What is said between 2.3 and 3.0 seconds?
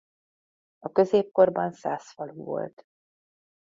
volt.